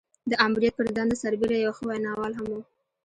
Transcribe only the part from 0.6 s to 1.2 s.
پر دنده